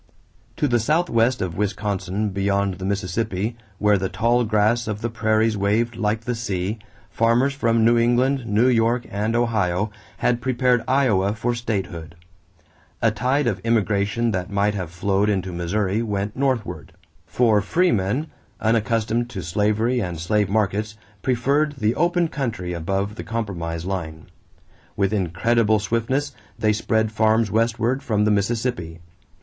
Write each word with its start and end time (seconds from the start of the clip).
= 0.29 0.57
To 0.57 0.67
the 0.67 0.79
southwest 0.79 1.43
of 1.43 1.55
Wisconsin 1.55 2.29
beyond 2.29 2.79
the 2.79 2.85
Mississippi, 2.85 3.55
where 3.77 3.99
the 3.99 4.09
tall 4.09 4.43
grass 4.45 4.87
of 4.87 5.01
the 5.01 5.11
prairies 5.11 5.55
waved 5.55 5.95
like 5.95 6.21
the 6.21 6.33
sea, 6.33 6.79
farmers 7.11 7.53
from 7.53 7.85
New 7.85 7.99
England, 7.99 8.47
New 8.47 8.67
York, 8.67 9.05
and 9.11 9.35
Ohio 9.35 9.91
had 10.17 10.41
prepared 10.41 10.83
Iowa 10.87 11.33
for 11.35 11.53
statehood. 11.53 12.15
A 12.99 13.11
tide 13.11 13.45
of 13.45 13.59
immigration 13.59 14.31
that 14.31 14.49
might 14.49 14.73
have 14.73 14.89
flowed 14.89 15.29
into 15.29 15.53
Missouri 15.53 16.01
went 16.01 16.35
northward; 16.35 16.93
for 17.27 17.61
freemen, 17.61 18.25
unaccustomed 18.59 19.29
to 19.29 19.43
slavery 19.43 19.99
and 19.99 20.19
slave 20.19 20.49
markets, 20.49 20.97
preferred 21.21 21.73
the 21.73 21.93
open 21.93 22.27
country 22.27 22.73
above 22.73 23.17
the 23.17 23.23
compromise 23.23 23.85
line. 23.85 24.25
With 24.97 25.13
incredible 25.13 25.77
swiftness, 25.77 26.31
they 26.57 26.73
spread 26.73 27.11
farms 27.11 27.51
westward 27.51 28.01
from 28.01 28.25
the 28.25 28.31
Mississippi. 28.31 28.99